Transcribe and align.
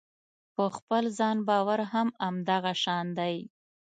په 0.55 0.63
خپل 0.77 1.03
ځان 1.19 1.37
باور 1.47 1.79
هم 1.93 2.07
همدغه 2.21 2.71
شان 2.83 3.05
دی. 3.19 3.35